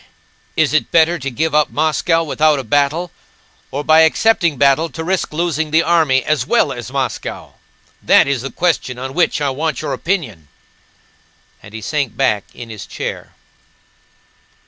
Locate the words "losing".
5.31-5.69